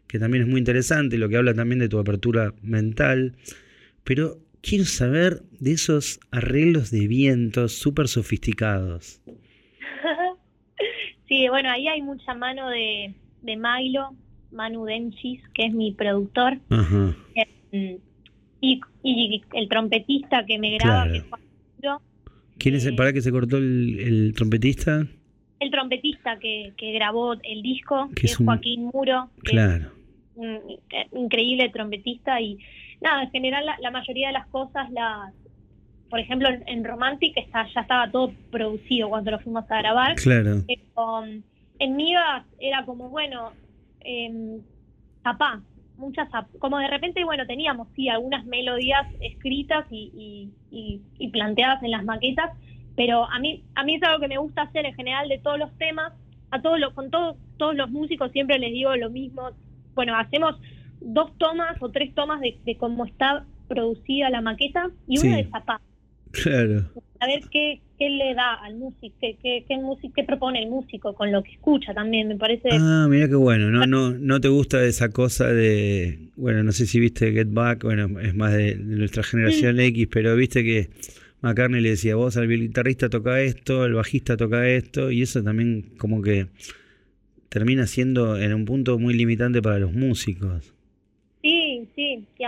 que 0.07 0.19
también 0.19 0.43
es 0.43 0.49
muy 0.49 0.59
interesante, 0.59 1.17
lo 1.17 1.29
que 1.29 1.37
habla 1.37 1.53
también 1.53 1.79
de 1.79 1.89
tu 1.89 1.99
apertura 1.99 2.53
mental. 2.61 3.35
Pero 4.03 4.37
quiero 4.61 4.85
saber 4.85 5.41
de 5.59 5.73
esos 5.73 6.19
arreglos 6.31 6.91
de 6.91 7.07
vientos 7.07 7.73
súper 7.73 8.07
sofisticados. 8.07 9.21
sí, 11.27 11.47
bueno, 11.49 11.69
ahí 11.69 11.87
hay 11.87 12.01
mucha 12.01 12.33
mano 12.33 12.69
de, 12.69 13.13
de 13.41 13.57
Milo, 13.57 14.15
Manu 14.53 14.85
Denchis, 14.85 15.41
que 15.53 15.65
es 15.65 15.73
mi 15.73 15.91
productor. 15.91 16.57
Eh, 17.71 17.99
y, 18.61 18.81
el 19.53 19.67
trompetista 19.67 20.45
que 20.45 20.57
me 20.57 20.77
graba, 20.77 21.11
que 21.11 21.23
¿Quién 22.57 22.75
es 22.75 22.85
el, 22.85 22.93
eh, 22.93 22.95
para 22.95 23.11
que 23.11 23.21
se 23.21 23.31
cortó 23.31 23.57
el, 23.57 24.33
trompetista? 24.35 25.05
El 25.59 25.71
trompetista 25.71 26.37
que, 26.39 26.73
grabó 26.93 27.33
el 27.33 27.61
disco, 27.61 28.09
que, 28.15 28.27
es, 28.27 28.37
Joaquín 28.37 28.89
Muro. 28.93 29.29
Claro. 29.43 29.91
un 30.35 30.59
increíble 31.13 31.69
trompetista 31.69 32.39
y 32.39 32.57
nada, 33.01 33.23
en 33.23 33.31
general 33.31 33.65
la, 33.79 33.91
mayoría 33.91 34.27
de 34.27 34.33
las 34.33 34.47
cosas, 34.47 34.89
las 34.91 35.33
por 36.09 36.19
ejemplo 36.19 36.47
en, 36.67 36.83
Romantic 36.83 37.35
está, 37.37 37.67
ya 37.73 37.81
estaba 37.81 38.09
todo 38.11 38.31
producido 38.51 39.09
cuando 39.09 39.31
lo 39.31 39.39
fuimos 39.39 39.69
a 39.69 39.79
grabar. 39.79 40.15
Claro. 40.15 40.63
en 41.79 41.95
Migas 41.95 42.45
era 42.59 42.85
como, 42.85 43.09
bueno, 43.09 43.51
eh, 44.03 44.59
papá, 45.21 45.61
muchas, 45.97 46.27
como 46.59 46.77
de 46.77 46.87
repente, 46.87 47.23
bueno, 47.23 47.45
teníamos 47.45 47.87
sí 47.95 48.09
algunas 48.09 48.45
melodías 48.45 49.07
escritas 49.21 49.85
y, 49.89 50.49
y, 50.71 51.27
planteadas 51.29 51.81
en 51.83 51.91
las 51.91 52.03
maquetas, 52.03 52.51
pero 52.95 53.25
a 53.25 53.39
mí, 53.39 53.63
a 53.75 53.83
mí 53.83 53.95
es 53.95 54.03
algo 54.03 54.19
que 54.19 54.27
me 54.27 54.37
gusta 54.37 54.63
hacer 54.63 54.85
en 54.85 54.93
general 54.93 55.29
de 55.29 55.39
todos 55.39 55.57
los 55.57 55.71
temas, 55.77 56.13
a 56.51 56.61
todos 56.61 56.79
los, 56.79 56.93
con 56.93 57.09
todos, 57.09 57.37
todos 57.57 57.75
los 57.75 57.89
músicos 57.89 58.31
siempre 58.31 58.59
les 58.59 58.71
digo 58.71 58.95
lo 58.95 59.09
mismo, 59.09 59.49
bueno, 59.95 60.15
hacemos 60.15 60.59
dos 61.01 61.31
tomas 61.37 61.81
o 61.81 61.89
tres 61.89 62.13
tomas 62.13 62.39
de, 62.41 62.77
cómo 62.77 63.05
está 63.05 63.45
producida 63.67 64.29
la 64.29 64.41
maqueta 64.41 64.89
y 65.07 65.25
una 65.25 65.37
de 65.37 65.45
zapata. 65.45 65.81
Claro. 66.33 66.89
A 67.19 67.27
ver 67.27 67.43
qué, 67.51 67.79
qué 67.99 68.09
le 68.09 68.33
da 68.33 68.55
al 68.55 68.75
músico, 68.75 69.15
qué, 69.21 69.37
qué, 69.41 69.63
qué, 69.67 70.23
propone 70.23 70.63
el 70.63 70.69
músico 70.69 71.13
con 71.13 71.31
lo 71.31 71.43
que 71.43 71.51
escucha 71.51 71.93
también, 71.93 72.27
me 72.27 72.35
parece. 72.35 72.69
Ah, 72.71 73.05
mira 73.07 73.29
qué 73.29 73.35
bueno, 73.35 73.69
no, 73.69 73.85
no, 73.85 74.11
no 74.11 74.41
te 74.41 74.47
gusta 74.47 74.83
esa 74.83 75.09
cosa 75.09 75.47
de, 75.47 76.31
bueno, 76.35 76.63
no 76.63 76.71
sé 76.71 76.87
si 76.87 76.99
viste 76.99 77.31
Get 77.31 77.49
Back, 77.51 77.83
bueno, 77.83 78.19
es 78.19 78.33
más 78.33 78.51
de, 78.51 78.75
nuestra 78.75 79.21
generación 79.21 79.79
X, 79.79 80.07
pero 80.11 80.35
viste 80.35 80.63
que 80.63 80.89
McCartney 81.41 81.81
le 81.81 81.91
decía, 81.91 82.15
vos 82.15 82.35
al 82.35 82.49
guitarrista 82.49 83.09
toca 83.09 83.39
esto, 83.39 83.85
el 83.85 83.93
bajista 83.93 84.35
toca 84.35 84.67
esto, 84.67 85.11
y 85.11 85.21
eso 85.21 85.43
también 85.43 85.93
como 85.97 86.23
que 86.23 86.47
termina 87.49 87.85
siendo 87.85 88.37
en 88.37 88.55
un 88.55 88.65
punto 88.65 88.97
muy 88.97 89.13
limitante 89.13 89.61
para 89.61 89.77
los 89.77 89.93
músicos. 89.93 90.73
Sí, 91.43 91.87
sí, 91.95 92.25
y 92.39 92.43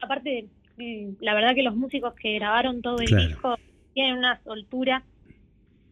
aparte 0.00 0.46
la 0.76 1.34
verdad 1.34 1.54
que 1.54 1.62
los 1.62 1.76
músicos 1.76 2.14
que 2.14 2.34
grabaron 2.34 2.82
todo 2.82 2.98
el 2.98 3.06
disco 3.06 3.56
tienen 3.92 4.18
una 4.18 4.40
soltura. 4.42 5.02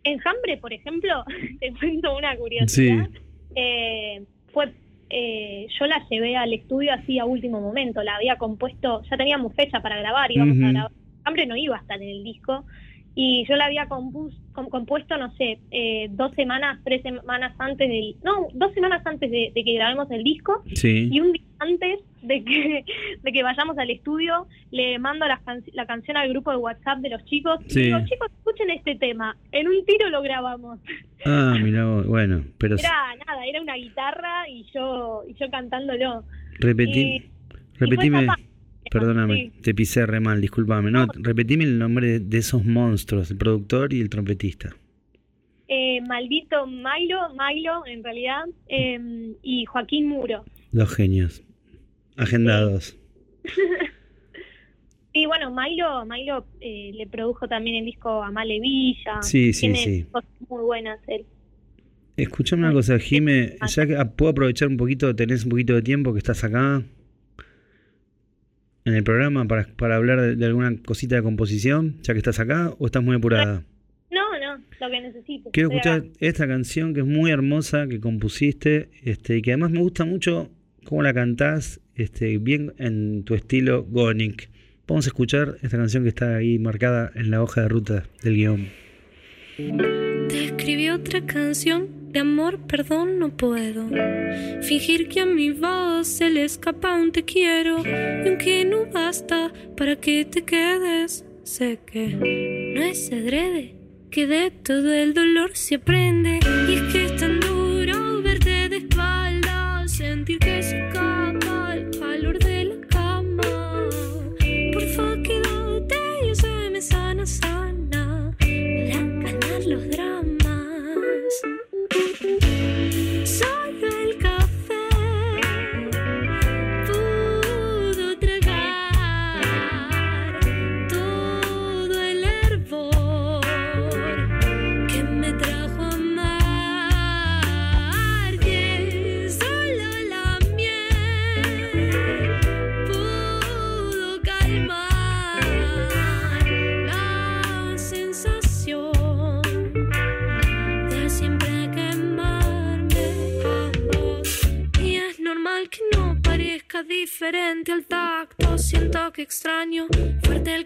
Enjambre, 0.05 0.57
por 0.57 0.73
ejemplo, 0.73 1.25
te 1.61 1.73
cuento 1.73 2.17
una 2.17 2.37
curiosidad. 2.37 3.09
Eh, 3.55 4.25
fue 4.53 4.73
eh, 5.15 5.67
yo 5.79 5.87
la 5.87 6.03
llevé 6.09 6.37
al 6.37 6.55
estudio 6.55 6.95
así 6.95 7.19
a 7.19 7.27
último 7.27 7.61
momento, 7.61 8.03
la 8.03 8.17
había 8.17 8.37
compuesto, 8.37 9.03
ya 9.11 9.17
teníamos 9.19 9.55
fecha 9.55 9.81
para 9.81 9.99
grabar, 9.99 10.33
íbamos 10.33 10.57
a 10.57 10.71
grabar. 10.71 10.93
Enjambre 11.19 11.47
no 11.47 11.55
iba 11.55 11.77
a 11.77 11.81
estar 11.81 12.01
en 12.01 12.09
el 12.09 12.25
disco 12.25 12.65
y 13.15 13.45
yo 13.47 13.57
la 13.57 13.67
había 13.67 13.87
compuesto, 13.89 15.17
no 15.19 15.35
sé, 15.37 15.59
eh, 15.71 16.09
dos 16.11 16.35
semanas, 16.35 16.81
tres 16.83 17.03
semanas 17.03 17.53
antes 17.59 17.89
del, 17.89 18.17
no, 18.25 18.49
dos 18.55 18.73
semanas 18.73 19.03
antes 19.05 19.31
de, 19.31 19.53
que 19.55 19.75
grabemos 19.75 20.11
el 20.11 20.25
disco. 20.25 20.63
Y 20.83 21.21
un 21.21 21.33
día 21.33 21.43
antes 21.59 22.01
de 22.23 22.43
que, 22.43 22.85
de 23.23 23.33
que 23.33 23.43
vayamos 23.43 23.77
al 23.77 23.91
estudio, 23.91 24.47
le 24.71 24.99
mando 24.99 25.27
la, 25.27 25.41
la 25.75 25.87
canción 25.87 26.17
al 26.17 26.31
grupo 26.31 26.53
de 26.53 26.57
WhatsApp 26.57 27.01
de 27.01 27.11
los 27.11 27.25
chicos. 27.27 27.61
Y 27.69 27.81
digo, 27.81 27.99
chicos, 28.05 28.29
escuchen 28.39 28.71
este 28.71 28.95
tema, 28.97 29.37
en 29.53 29.69
un 29.69 29.85
tiro 29.85 30.09
lo 30.09 30.23
grabamos. 30.23 30.81
Ah, 31.27 31.55
mira, 31.63 31.85
bueno, 31.85 32.45
pero... 32.59 32.77
Era 32.77 33.15
nada, 33.27 33.45
era 33.47 33.61
una 33.61 33.75
guitarra 33.75 34.49
y 34.49 34.65
yo, 34.75 35.23
y 35.29 35.35
yo 35.35 35.51
cantándolo. 35.51 36.25
Repetí, 36.61 37.31
repetime... 37.79 38.27
Perdóname, 38.91 39.53
te 39.63 39.75
pisé 39.75 40.05
re 40.07 40.21
mal, 40.21 40.41
discúlpame. 40.41 40.91
No, 40.91 41.07
repetime 41.15 41.65
el 41.65 41.79
nombre 41.79 42.21
de 42.21 42.39
esos 42.39 42.65
monstruos, 42.65 43.31
el 43.31 43.37
productor 43.39 43.93
y 43.93 44.01
el 44.01 44.09
trompetista. 44.11 44.75
Eh, 45.69 46.01
maldito 46.03 46.67
Milo, 46.67 47.31
Milo 47.39 47.87
en 47.87 48.05
realidad, 48.05 48.45
em, 48.69 49.35
y 49.43 49.65
Joaquín 49.65 50.07
Muro. 50.09 50.45
Dos 50.73 50.95
genios, 50.95 51.43
agendados. 52.17 52.97
Sí, 55.15 55.27
bueno, 55.27 55.51
Milo, 55.55 56.07
Milo 56.07 56.47
eh, 56.63 56.91
le 56.95 57.07
produjo 57.07 57.47
también 57.47 57.77
el 57.77 57.85
disco 57.85 58.23
a 58.23 58.31
Male 58.31 58.59
Villa. 58.61 59.21
Sí, 59.21 59.53
sí, 59.53 59.61
Tiene 59.73 59.77
sí. 59.77 60.07
cosas 60.11 60.31
muy 60.49 60.63
buenas 60.63 61.01
él. 61.07 61.27
Escuchame 62.17 62.63
una 62.65 62.73
cosa, 62.73 62.99
Jime, 62.99 63.57
Ah. 63.61 63.67
ya 63.67 63.87
que 63.87 63.97
ah, 63.99 64.11
puedo 64.11 64.31
aprovechar 64.31 64.69
un 64.69 64.79
poquito, 64.79 65.15
tenés 65.15 65.45
un 65.45 65.51
poquito 65.51 65.75
de 65.75 65.83
tiempo 65.83 66.15
que 66.15 66.19
estás 66.19 66.43
acá 66.45 66.83
en 68.85 68.95
el 68.95 69.05
programa 69.05 69.47
para, 69.47 69.67
para 69.77 69.97
hablar 69.97 70.21
de, 70.21 70.37
de 70.37 70.47
alguna 70.47 70.77
cosita 70.85 71.17
de 71.17 71.23
composición, 71.23 71.97
ya 72.03 72.15
que 72.15 72.19
estás 72.19 72.41
acá, 72.41 72.75
o 72.79 72.87
estás 72.87 73.03
muy 73.03 73.17
apurada. 73.17 73.65
No, 74.11 74.39
no, 74.39 74.63
lo 74.81 74.91
que 74.91 75.01
necesites. 75.01 75.53
Quiero 75.53 75.71
escuchar 75.71 76.01
acá. 76.01 76.09
esta 76.21 76.47
canción 76.47 76.95
que 76.95 77.01
es 77.01 77.07
muy 77.07 77.31
hermosa, 77.31 77.87
que 77.89 78.01
compusiste, 78.01 78.91
este, 79.03 79.39
y 79.39 79.43
que 79.43 79.53
además 79.53 79.71
me 79.71 79.81
gusta 79.81 80.05
mucho 80.05 80.51
cómo 80.85 81.03
la 81.03 81.15
cantás, 81.15 81.81
este, 81.95 82.39
bien 82.39 82.75
en 82.79 83.25
tu 83.25 83.35
estilo 83.35 83.85
Gonic. 83.85 84.51
Vamos 84.87 85.07
a 85.07 85.11
escuchar 85.11 85.57
esta 85.63 85.77
canción 85.77 86.03
que 86.03 86.09
está 86.09 86.37
ahí 86.37 86.59
marcada 86.59 87.11
en 87.15 87.31
la 87.31 87.43
hoja 87.43 87.63
de 87.63 87.69
ruta 87.69 88.05
del 88.23 88.35
guion. 88.35 88.69
Te 90.29 90.45
escribí 90.45 90.91
otra 90.91 91.25
canción 91.25 92.02
de 92.13 92.21
amor, 92.21 92.59
perdón, 92.67 93.19
no 93.19 93.31
puedo. 93.37 93.89
Fingir 94.63 95.09
que 95.09 95.21
a 95.21 95.27
mi 95.27 95.51
voz 95.51 96.07
se 96.07 96.29
le 96.29 96.45
escapa 96.45 96.95
un 96.95 97.11
te 97.11 97.25
quiero. 97.25 97.79
Y 97.87 98.29
aunque 98.29 98.65
no 98.65 98.87
basta 98.87 99.51
para 99.77 99.97
que 99.97 100.25
te 100.27 100.43
quedes, 100.43 101.25
sé 101.43 101.79
que 101.87 102.09
no 102.09 102.83
es 102.83 103.11
adrede. 103.11 103.77
Que 104.11 104.27
de 104.27 104.51
todo 104.51 104.93
el 104.93 105.15
dolor 105.15 105.53
se 105.55 105.77
aprende. 105.77 106.39
Y 106.69 106.75
es 106.75 106.93
que 106.93 107.05
es 107.07 107.17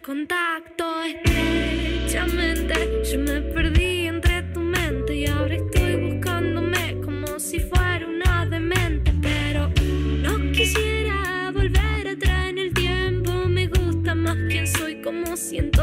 contacto. 0.07 0.85
Estrechamente 1.03 2.75
yo 3.11 3.19
me 3.19 3.41
perdí 3.53 4.07
entre 4.07 4.43
tu 4.55 4.61
mente 4.61 5.17
y 5.17 5.27
ahora 5.27 5.57
estoy 5.57 5.97
buscándome 5.97 7.01
como 7.05 7.41
si 7.41 7.59
fuera 7.59 8.07
una 8.07 8.47
demente. 8.47 9.13
Pero 9.21 9.69
no 10.23 10.53
quisiera 10.53 11.51
volver 11.53 12.07
atrás 12.07 12.51
en 12.51 12.59
el 12.59 12.73
tiempo. 12.73 13.33
Me 13.49 13.67
gusta 13.67 14.15
más 14.15 14.37
quién 14.49 14.69
soy, 14.69 15.03
como 15.03 15.37
siento 15.37 15.76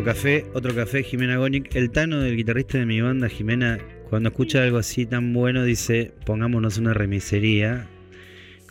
Otro 0.00 0.14
café, 0.14 0.46
otro 0.54 0.74
café, 0.74 1.02
Jimena 1.02 1.36
Gonic. 1.36 1.76
El 1.76 1.90
Tano, 1.90 2.20
del 2.20 2.34
guitarrista 2.34 2.78
de 2.78 2.86
mi 2.86 3.02
banda, 3.02 3.28
Jimena, 3.28 3.78
cuando 4.08 4.30
escucha 4.30 4.62
algo 4.62 4.78
así 4.78 5.04
tan 5.04 5.34
bueno, 5.34 5.62
dice, 5.62 6.14
pongámonos 6.24 6.78
una 6.78 6.94
remisería. 6.94 7.86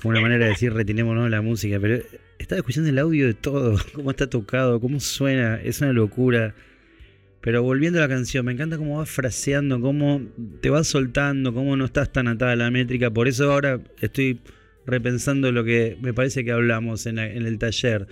Como 0.01 0.09
una 0.09 0.21
manera 0.21 0.45
de 0.45 0.51
decir, 0.53 0.73
retirémonos 0.73 1.29
la 1.29 1.43
música. 1.43 1.79
Pero 1.79 2.01
estaba 2.39 2.57
escuchando 2.57 2.89
el 2.89 2.97
audio 2.97 3.27
de 3.27 3.35
todo, 3.35 3.77
cómo 3.93 4.09
está 4.09 4.27
tocado, 4.27 4.79
cómo 4.81 4.99
suena, 4.99 5.61
es 5.61 5.81
una 5.81 5.93
locura. 5.93 6.55
Pero 7.41 7.61
volviendo 7.61 7.99
a 7.99 8.01
la 8.01 8.09
canción, 8.09 8.43
me 8.43 8.53
encanta 8.53 8.79
cómo 8.79 8.97
vas 8.97 9.11
fraseando, 9.11 9.79
cómo 9.79 10.23
te 10.61 10.71
vas 10.71 10.87
soltando, 10.87 11.53
cómo 11.53 11.77
no 11.77 11.85
estás 11.85 12.11
tan 12.11 12.27
atada 12.27 12.53
a 12.53 12.55
la 12.55 12.71
métrica. 12.71 13.11
Por 13.11 13.27
eso 13.27 13.51
ahora 13.51 13.79
estoy 14.01 14.39
repensando 14.87 15.51
lo 15.51 15.63
que 15.63 15.95
me 16.01 16.11
parece 16.11 16.43
que 16.43 16.51
hablamos 16.53 17.05
en, 17.05 17.17
la- 17.17 17.31
en 17.31 17.45
el 17.45 17.59
taller 17.59 18.07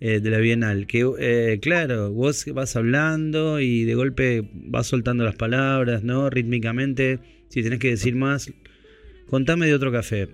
eh, 0.00 0.20
de 0.20 0.30
la 0.30 0.38
Bienal. 0.38 0.86
Que, 0.86 1.06
eh, 1.18 1.58
claro, 1.60 2.10
vos 2.12 2.44
vas 2.54 2.74
hablando 2.76 3.60
y 3.60 3.84
de 3.84 3.94
golpe 3.94 4.42
vas 4.52 4.86
soltando 4.86 5.24
las 5.24 5.36
palabras, 5.36 6.02
¿no? 6.02 6.30
Rítmicamente. 6.30 7.18
Si 7.48 7.62
tenés 7.62 7.78
que 7.78 7.90
decir 7.90 8.14
más, 8.16 8.52
contame 9.28 9.66
de 9.66 9.74
otro 9.74 9.90
café. 9.92 10.28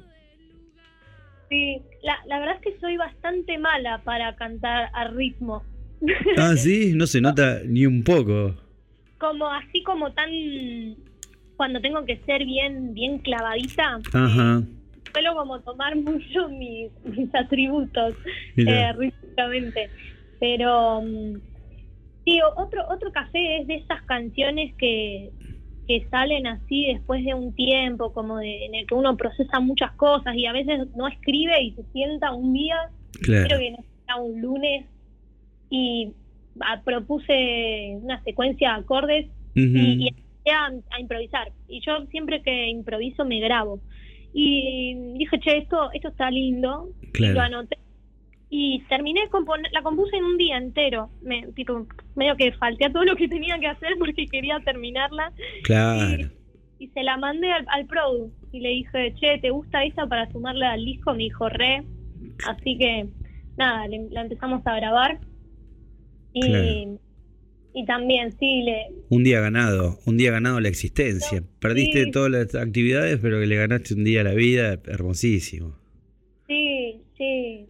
Sí, 1.48 1.80
la, 2.02 2.16
la 2.26 2.40
verdad 2.40 2.56
es 2.56 2.62
que 2.74 2.80
soy 2.80 2.96
bastante 2.96 3.56
mala 3.58 4.02
para 4.04 4.34
cantar 4.36 4.90
a 4.92 5.08
ritmo. 5.08 5.62
Ah, 6.36 6.54
sí, 6.56 6.92
no 6.94 7.06
se 7.06 7.20
nota 7.22 7.62
ni 7.64 7.86
un 7.86 8.02
poco. 8.04 8.54
como 9.18 9.46
así 9.46 9.82
como 9.82 10.12
tan 10.12 10.28
cuando 11.56 11.80
tengo 11.80 12.04
que 12.04 12.18
ser 12.26 12.44
bien 12.44 12.92
bien 12.92 13.18
clavadita 13.20 13.98
Ajá. 14.12 14.62
Suelo 15.12 15.34
como 15.34 15.60
tomar 15.60 15.96
mucho 15.96 16.48
mis, 16.48 16.90
mis 17.04 17.34
atributos 17.34 18.14
eh, 18.56 18.92
rítmicamente 18.96 19.90
pero 20.38 21.02
mm, 21.02 21.34
sí 22.24 22.40
otro 22.56 22.84
otro 22.88 23.12
café 23.12 23.60
es 23.60 23.66
de 23.66 23.76
esas 23.76 24.02
canciones 24.02 24.74
que 24.76 25.30
que 25.88 26.04
salen 26.10 26.48
así 26.48 26.86
después 26.92 27.24
de 27.24 27.32
un 27.32 27.54
tiempo 27.54 28.12
como 28.12 28.38
de, 28.38 28.66
en 28.66 28.74
el 28.74 28.86
que 28.88 28.94
uno 28.94 29.16
procesa 29.16 29.60
muchas 29.60 29.92
cosas 29.92 30.34
y 30.34 30.46
a 30.46 30.52
veces 30.52 30.88
no 30.96 31.06
escribe 31.06 31.62
y 31.62 31.72
se 31.72 31.84
sienta 31.92 32.32
un 32.32 32.52
día 32.52 32.76
Claro. 33.22 33.46
creo 33.46 33.58
que 33.58 33.70
no 33.70 33.84
era 34.06 34.16
un 34.16 34.40
lunes 34.40 34.86
y 35.70 36.12
ah, 36.60 36.80
propuse 36.84 37.98
una 38.02 38.22
secuencia 38.22 38.74
de 38.74 38.80
acordes 38.80 39.26
y, 39.54 40.08
y 40.08 40.50
a 40.50 41.00
improvisar. 41.00 41.52
Y 41.66 41.80
yo 41.84 42.06
siempre 42.10 42.42
que 42.42 42.68
improviso 42.68 43.24
me 43.24 43.40
grabo. 43.40 43.80
Y 44.38 45.14
dije, 45.18 45.38
che, 45.40 45.56
esto, 45.58 45.90
esto 45.94 46.08
está 46.08 46.30
lindo. 46.30 46.90
Y 47.00 47.06
Claro. 47.12 47.34
lo 47.34 47.40
anoté. 47.40 47.78
Y 48.50 48.82
terminé 48.88 49.22
de 49.22 49.28
componer, 49.30 49.72
la 49.72 49.80
compuse 49.82 50.14
en 50.16 50.24
un 50.24 50.36
día 50.36 50.58
entero. 50.58 51.08
Me, 51.22 51.46
tipo, 51.54 51.86
medio 52.14 52.36
que 52.36 52.52
falté 52.52 52.84
a 52.84 52.92
todo 52.92 53.04
lo 53.04 53.16
que 53.16 53.28
tenía 53.28 53.58
que 53.58 53.66
hacer 53.66 53.94
porque 53.98 54.26
quería 54.26 54.60
terminarla. 54.60 55.32
Claro. 55.64 56.28
Y 56.78 56.88
se 56.88 57.02
la 57.02 57.16
mandé 57.16 57.50
al, 57.50 57.64
al 57.70 57.86
produ. 57.86 58.30
Y 58.52 58.60
le 58.60 58.68
dije, 58.68 59.14
che, 59.18 59.38
¿te 59.38 59.48
gusta 59.48 59.82
esta 59.84 60.06
para 60.06 60.30
sumarla 60.30 60.72
al 60.72 60.84
disco? 60.84 61.12
Me 61.12 61.24
dijo, 61.24 61.48
re. 61.48 61.82
Así 62.46 62.76
que, 62.76 63.06
nada, 63.56 63.86
le- 63.88 64.10
la 64.10 64.20
empezamos 64.20 64.60
a 64.66 64.76
grabar. 64.76 65.18
Y, 66.34 66.40
Claro. 66.42 66.98
Y 67.76 67.84
también, 67.84 68.32
sí, 68.40 68.62
le, 68.64 68.86
Un 69.10 69.22
día 69.22 69.40
ganado, 69.40 69.98
un 70.06 70.16
día 70.16 70.30
ganado 70.32 70.58
la 70.60 70.68
existencia. 70.68 71.42
Perdiste 71.60 72.04
Sí. 72.04 72.10
todas 72.10 72.30
las 72.30 72.54
actividades, 72.54 73.18
pero 73.20 73.38
que 73.38 73.46
le 73.46 73.56
ganaste 73.56 73.92
un 73.94 74.02
día 74.04 74.22
a 74.22 74.24
la 74.24 74.32
vida, 74.34 74.80
hermosísimo. 74.86 75.76
Sí, 76.48 76.96
sí. 77.18 77.66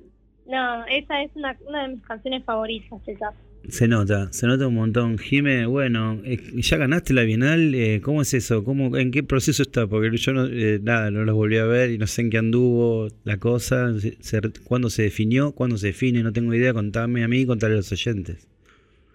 No, 0.48 0.86
esa 0.86 1.22
es 1.22 1.30
una, 1.34 1.58
una 1.68 1.82
de 1.88 1.94
mis 1.94 2.02
canciones 2.04 2.44
favoritas, 2.44 3.00
esa. 3.06 3.32
Se 3.68 3.88
nota, 3.88 4.32
se 4.32 4.46
nota 4.46 4.68
un 4.68 4.75
montón. 4.75 5.18
Jime, 5.18 5.66
bueno, 5.66 6.20
eh, 6.25 6.38
ya 6.54 6.76
ganaste 6.76 7.12
la 7.12 7.22
Bienal, 7.25 7.75
eh, 7.75 8.00
¿cómo 8.00 8.22
es 8.22 8.32
eso? 8.32 8.62
¿Cómo, 8.62 8.96
¿En 8.96 9.10
qué 9.10 9.25
proceso 9.25 9.62
está? 9.62 9.88
Porque 9.88 10.16
yo 10.16 10.32
no, 10.32 10.46
eh, 10.46 10.78
nada, 10.80 11.10
no 11.10 11.25
los 11.25 11.34
volví 11.34 11.56
a 11.56 11.64
ver 11.64 11.90
y 11.90 11.98
no 11.98 12.06
sé 12.06 12.22
en 12.22 12.30
qué 12.30 12.38
anduvo 12.38 13.08
la 13.25 13.38
cosa, 13.38 13.98
se- 13.98 14.18
se- 14.20 14.40
cuándo 14.62 14.88
se 14.88 15.02
definió, 15.02 15.50
cuándo 15.50 15.78
se 15.78 15.88
define, 15.88 16.22
no 16.22 16.32
tengo 16.32 16.54
idea, 16.54 16.72
contame 16.75 17.25
a 17.25 17.28
mí 17.28 17.40
y 17.40 17.46
contale 17.46 17.75
a 17.75 17.78
los 17.78 17.90
oyentes. 17.90 18.46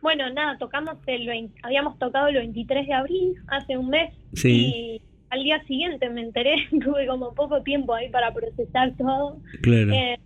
Bueno, 0.01 0.29
nada, 0.31 0.57
tocamos 0.57 0.97
el 1.07 1.27
20 1.27 1.59
habíamos 1.63 1.97
tocado 1.99 2.27
el 2.27 2.35
23 2.35 2.87
de 2.87 2.93
abril, 2.93 3.35
hace 3.47 3.77
un 3.77 3.89
mes, 3.89 4.13
Sí, 4.33 4.49
y 4.51 5.01
al 5.29 5.43
día 5.43 5.63
siguiente 5.65 6.09
me 6.09 6.21
enteré, 6.21 6.55
tuve 6.83 7.05
como 7.07 7.33
poco 7.33 7.61
tiempo 7.63 7.93
ahí 7.93 8.09
para 8.09 8.33
procesar 8.33 8.93
todo. 8.97 9.37
claro. 9.61 9.91
Eh, 9.93 10.19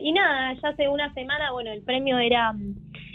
y 0.00 0.12
nada, 0.12 0.54
ya 0.62 0.68
hace 0.68 0.88
una 0.88 1.12
semana, 1.14 1.50
bueno, 1.52 1.72
el 1.72 1.82
premio 1.82 2.18
era, 2.18 2.54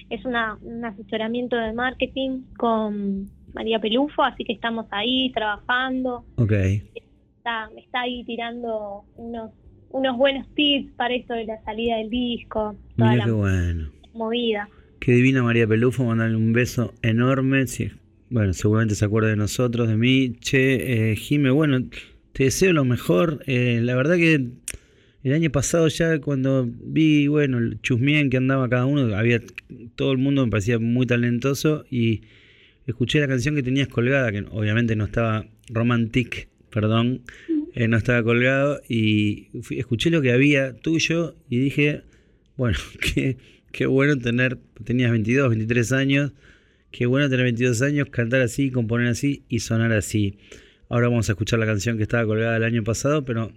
es 0.09 0.23
una, 0.25 0.57
un 0.61 0.83
asesoramiento 0.83 1.55
de 1.55 1.71
marketing 1.73 2.41
con 2.57 3.29
María 3.53 3.79
Pelufo, 3.79 4.23
así 4.23 4.43
que 4.43 4.53
estamos 4.53 4.85
ahí 4.91 5.31
trabajando. 5.31 6.25
Ok, 6.37 6.51
está, 6.51 7.69
está 7.77 8.01
ahí 8.01 8.23
tirando 8.25 9.03
unos, 9.15 9.51
unos 9.91 10.17
buenos 10.17 10.45
tips 10.55 10.91
para 10.95 11.13
esto 11.13 11.33
de 11.33 11.45
la 11.45 11.61
salida 11.63 11.97
del 11.97 12.09
disco, 12.09 12.75
toda 12.97 13.11
Mira 13.11 13.15
la 13.15 13.25
qué 13.25 13.31
bueno. 13.31 13.89
movida. 14.13 14.67
Qué 15.03 15.11
divina 15.11 15.43
María 15.43 15.67
Pelufo, 15.67 16.05
mandarle 16.05 16.37
un 16.37 16.53
beso 16.53 16.93
enorme. 17.01 17.67
Sí, 17.67 17.91
bueno, 18.29 18.53
seguramente 18.53 18.95
se 18.95 19.03
acuerda 19.03 19.27
de 19.27 19.35
nosotros, 19.35 19.89
de 19.89 19.97
mí. 19.97 20.37
Che, 20.39 21.11
eh, 21.11 21.15
Jime, 21.17 21.49
bueno, 21.51 21.89
te 22.31 22.45
deseo 22.45 22.71
lo 22.71 22.85
mejor. 22.85 23.43
Eh, 23.45 23.81
la 23.83 23.97
verdad 23.97 24.15
que 24.15 24.47
el 25.23 25.33
año 25.33 25.49
pasado 25.49 25.89
ya 25.89 26.21
cuando 26.21 26.65
vi, 26.65 27.27
bueno, 27.27 27.57
el 27.57 27.81
chusmien 27.81 28.29
que 28.29 28.37
andaba 28.37 28.69
cada 28.69 28.85
uno, 28.85 29.13
había 29.13 29.41
todo 29.95 30.13
el 30.13 30.19
mundo 30.19 30.45
me 30.45 30.51
parecía 30.51 30.79
muy 30.79 31.05
talentoso 31.05 31.83
y 31.91 32.21
escuché 32.87 33.19
la 33.19 33.27
canción 33.27 33.55
que 33.55 33.63
tenías 33.63 33.89
colgada, 33.89 34.31
que 34.31 34.45
obviamente 34.51 34.95
no 34.95 35.03
estaba 35.03 35.45
romantic, 35.67 36.47
perdón, 36.69 37.23
eh, 37.75 37.89
no 37.89 37.97
estaba 37.97 38.23
colgado 38.23 38.79
y 38.87 39.49
fui- 39.63 39.79
escuché 39.79 40.09
lo 40.11 40.21
que 40.21 40.31
había 40.31 40.73
tuyo 40.77 41.35
y 41.49 41.59
dije, 41.59 42.03
bueno, 42.55 42.77
qué, 43.13 43.35
qué 43.73 43.85
bueno 43.87 44.17
tener, 44.17 44.57
tenías 44.85 45.11
22, 45.11 45.49
23 45.49 45.91
años, 45.91 46.31
qué 46.91 47.05
bueno 47.07 47.27
tener 47.29 47.43
22 47.43 47.81
años, 47.81 48.07
cantar 48.09 48.41
así, 48.41 48.71
componer 48.71 49.07
así 49.07 49.43
y 49.49 49.59
sonar 49.59 49.91
así. 49.91 50.37
Ahora 50.89 51.09
vamos 51.09 51.27
a 51.27 51.33
escuchar 51.33 51.59
la 51.59 51.65
canción 51.65 51.97
que 51.97 52.03
estaba 52.03 52.25
colgada 52.25 52.55
el 52.55 52.63
año 52.63 52.83
pasado, 52.83 53.25
pero 53.25 53.51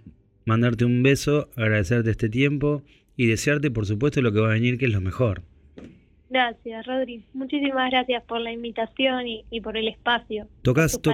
mandarte 0.45 0.83
un 0.85 1.03
beso, 1.03 1.49
agradecerte 1.55 2.09
este 2.11 2.29
tiempo 2.29 2.83
y 3.15 3.27
desearte, 3.27 3.71
por 3.71 3.85
supuesto, 3.85 4.21
lo 4.21 4.31
que 4.33 4.39
va 4.39 4.49
a 4.49 4.53
venir, 4.53 4.77
que 4.77 4.85
es 4.85 4.91
lo 4.91 5.01
mejor. 5.01 5.43
Gracias, 6.29 6.85
Rodri. 6.85 7.23
Muchísimas 7.33 7.89
gracias 7.91 8.23
por 8.23 8.41
la 8.41 8.51
invitación 8.51 9.27
y, 9.27 9.45
y 9.49 9.61
por 9.61 9.77
el 9.77 9.87
espacio. 9.87 10.47
Tocas, 10.61 10.99
to- 11.01 11.13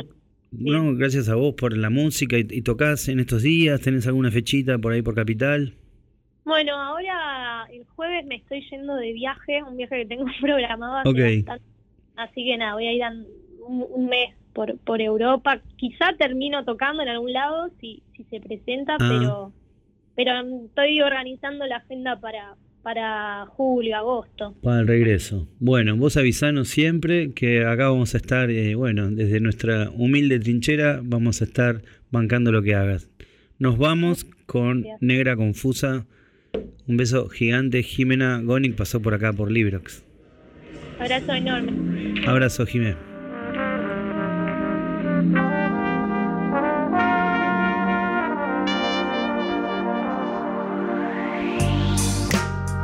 no, 0.52 0.96
gracias 0.96 1.30
a 1.30 1.36
vos 1.36 1.56
por 1.56 1.76
la 1.76 1.90
música 1.90 2.38
y, 2.38 2.48
y 2.50 2.62
tocas 2.62 3.08
en 3.10 3.20
estos 3.20 3.42
días, 3.44 3.82
tenés 3.82 4.08
alguna 4.08 4.32
fechita 4.32 4.78
por 4.80 4.94
ahí 4.94 5.02
por 5.02 5.14
Capital. 5.16 5.74
Bueno, 6.46 6.74
ahora 6.80 7.33
el 7.72 7.84
jueves 7.96 8.26
me 8.26 8.36
estoy 8.36 8.62
yendo 8.70 8.96
de 8.96 9.14
viaje, 9.14 9.64
un 9.64 9.78
viaje 9.78 9.98
que 10.02 10.06
tengo 10.06 10.26
programado. 10.42 10.98
Así 12.16 12.44
que 12.46 12.58
nada, 12.58 12.74
voy 12.76 12.88
a 12.88 12.94
ir 12.94 13.04
a 13.04 13.12
un, 13.68 13.86
un 13.90 14.06
mes 14.08 14.36
por, 14.54 14.78
por 14.80 15.02
Europa. 15.02 15.62
Quizá 15.78 16.14
termino 16.18 16.64
tocando 16.64 17.02
en 17.04 17.10
algún 17.10 17.34
lado 17.34 17.70
si, 17.82 18.04
si 18.16 18.24
se 18.26 18.40
presenta, 18.40 18.96
Ah. 19.00 19.10
pero 19.10 19.54
pero 20.16 20.32
estoy 20.68 21.02
organizando 21.02 21.66
la 21.66 21.78
agenda 21.78 22.20
para, 22.20 22.56
para 22.84 23.48
julio, 23.48 23.98
agosto. 23.98 24.54
Para 24.62 24.82
el 24.82 24.88
regreso. 24.88 25.48
Bueno, 25.60 25.98
vos 25.98 26.18
avisanos 26.18 26.68
siempre 26.68 27.34
que 27.34 27.66
acá 27.66 27.90
vamos 27.90 28.14
a 28.14 28.18
estar, 28.18 28.52
eh, 28.52 28.76
bueno, 28.76 29.10
desde 29.10 29.40
nuestra 29.40 29.90
humilde 29.90 30.40
trinchera 30.40 31.00
vamos 31.04 31.42
a 31.42 31.46
estar 31.46 31.82
bancando 32.12 32.52
lo 32.52 32.62
que 32.62 32.76
hagas. 32.76 33.10
Nos 33.58 33.80
vamos 33.80 34.26
con. 34.46 34.86
Negra 35.00 35.36
Confusa. 35.36 36.06
Un 36.88 36.98
beso 36.98 37.30
gigante. 37.30 37.82
Jimena 37.82 38.40
Gonic 38.42 38.76
pasó 38.76 39.02
por 39.02 39.16
acá 39.16 39.34
por 39.34 39.50
Librox. 39.50 40.04
Abrazo 41.00 41.34
enorme. 41.34 42.24
Abrazo, 42.28 42.66
Jimé. 42.68 42.96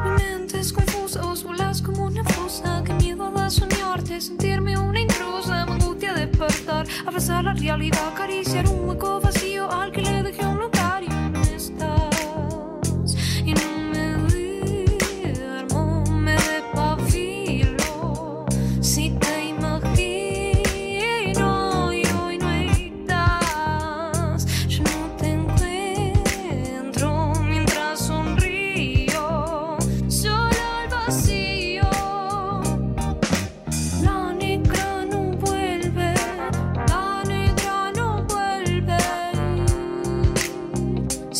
Mi 0.04 0.12
mente 0.18 0.60
es 0.60 0.74
confusa, 0.74 1.22
vos 1.22 1.44
volás 1.44 1.82
como 1.82 2.06
una 2.06 2.24
fosa. 2.24 2.84
Que 2.84 2.94
miedo 2.94 3.32
da 3.32 3.50
soñarte, 3.52 4.20
sentirme 4.20 4.78
una 4.80 5.02
intrusa. 5.02 5.66
Me 5.68 5.74
angustia 5.74 6.14
despertar, 6.16 6.88
abrazar 7.06 7.44
la 7.44 7.54
realidad, 7.54 8.14
acariciar 8.14 8.66
un 8.68 8.90
hueco 8.90 9.22
vacío 9.22 9.72
al 9.72 9.92
que 9.92 10.02
le 10.02 10.24
dejé 10.24 10.44
un 10.44 10.58
lugar 10.58 10.79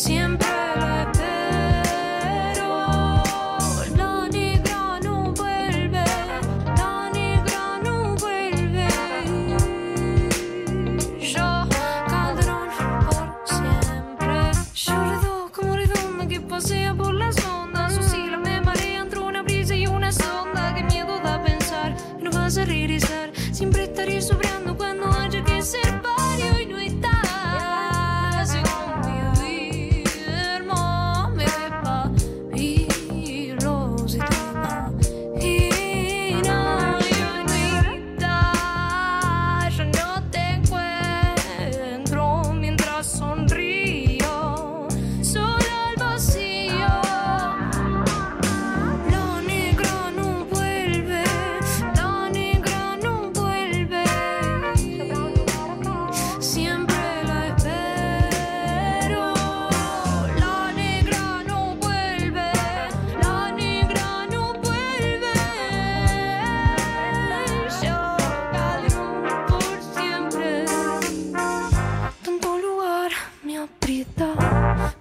Siempre 0.00 0.59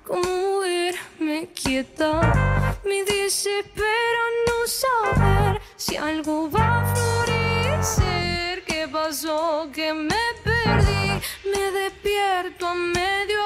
como 0.05 0.59
verme 0.61 1.49
quieta. 1.53 2.79
Me 2.85 3.03
desespera 3.03 4.23
no 4.47 4.67
saber 4.67 5.61
si 5.75 5.95
algo 5.97 6.49
va 6.49 6.81
a 6.81 6.95
florecer. 6.95 8.63
¿Qué 8.65 8.87
pasó? 8.87 9.69
Que 9.73 9.93
me 9.93 10.23
perdí. 10.43 11.21
Me 11.51 11.71
despierto 11.71 12.67
a 12.67 12.73
medio 12.73 13.41